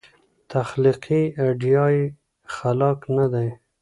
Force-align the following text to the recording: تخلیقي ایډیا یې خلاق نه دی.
تخلیقي 0.51 1.21
ایډیا 1.41 1.83
یې 1.95 2.05
خلاق 2.55 2.99
نه 3.17 3.25
دی. 3.33 3.47